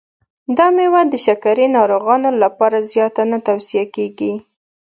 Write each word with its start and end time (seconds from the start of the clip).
دا 0.57 0.65
مېوه 0.75 1.01
د 1.07 1.13
شکرې 1.25 1.65
ناروغانو 1.77 2.29
لپاره 2.43 2.85
زیاته 2.91 3.21
نه 3.31 3.39
توصیه 3.47 3.85
کېږي. 3.95 4.33